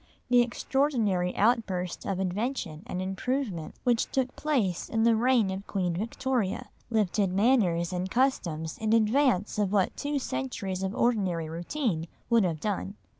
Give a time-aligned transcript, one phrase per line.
[0.29, 5.93] The extraordinary outburst of invention and improvement which took place in the reign of Queen
[5.93, 12.43] Victoria, lifted manners and customs in advance of what two centuries of ordinary routine would
[12.45, 12.95] have done.